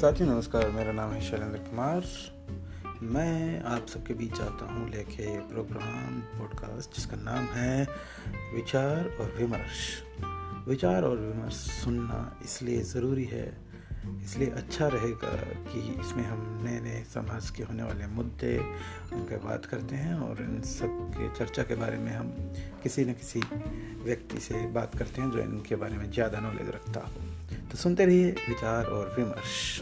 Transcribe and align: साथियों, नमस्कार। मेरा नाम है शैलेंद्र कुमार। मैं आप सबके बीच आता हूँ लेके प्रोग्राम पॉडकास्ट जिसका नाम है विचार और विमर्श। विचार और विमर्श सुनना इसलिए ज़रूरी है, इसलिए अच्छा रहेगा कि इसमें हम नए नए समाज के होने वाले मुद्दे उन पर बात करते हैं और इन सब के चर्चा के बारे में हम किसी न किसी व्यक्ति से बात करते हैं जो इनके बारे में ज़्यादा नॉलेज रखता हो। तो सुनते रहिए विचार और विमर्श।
साथियों, 0.00 0.28
नमस्कार। 0.28 0.68
मेरा 0.70 0.92
नाम 0.92 1.10
है 1.12 1.20
शैलेंद्र 1.20 1.58
कुमार। 1.58 2.04
मैं 3.04 3.62
आप 3.70 3.86
सबके 3.86 4.14
बीच 4.14 4.40
आता 4.40 4.66
हूँ 4.66 4.88
लेके 4.90 5.26
प्रोग्राम 5.48 6.20
पॉडकास्ट 6.30 6.96
जिसका 6.96 7.16
नाम 7.16 7.44
है 7.46 7.82
विचार 8.54 9.08
और 9.20 9.34
विमर्श। 9.38 9.82
विचार 10.68 11.04
और 11.04 11.16
विमर्श 11.18 11.54
सुनना 11.54 12.20
इसलिए 12.44 12.80
ज़रूरी 12.82 13.24
है, 13.24 13.44
इसलिए 14.24 14.50
अच्छा 14.50 14.88
रहेगा 14.88 15.34
कि 15.66 15.80
इसमें 16.00 16.24
हम 16.24 16.60
नए 16.64 16.80
नए 16.80 17.04
समाज 17.04 17.50
के 17.50 17.62
होने 17.62 17.82
वाले 17.82 18.06
मुद्दे 18.14 18.56
उन 18.58 19.22
पर 19.22 19.44
बात 19.44 19.64
करते 19.64 19.96
हैं 19.96 20.14
और 20.20 20.42
इन 20.42 20.60
सब 20.70 21.10
के 21.16 21.28
चर्चा 21.38 21.62
के 21.62 21.74
बारे 21.74 21.98
में 21.98 22.12
हम 22.12 22.32
किसी 22.82 23.04
न 23.04 23.12
किसी 23.12 23.42
व्यक्ति 24.04 24.40
से 24.40 24.66
बात 24.72 24.98
करते 24.98 25.22
हैं 25.22 25.30
जो 25.30 25.40
इनके 25.40 25.76
बारे 25.76 25.96
में 25.96 26.10
ज़्यादा 26.10 26.40
नॉलेज 26.40 26.70
रखता 26.70 27.00
हो। 27.00 27.28
तो 27.70 27.78
सुनते 27.78 28.04
रहिए 28.06 28.30
विचार 28.48 28.84
और 28.86 29.14
विमर्श। 29.18 29.80